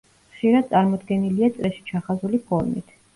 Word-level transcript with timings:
ხშირად 0.35 0.69
წარმოდგენილია 0.71 1.49
წრეში 1.57 1.83
ჩახაზული 1.91 2.41
ფორმით. 2.49 2.97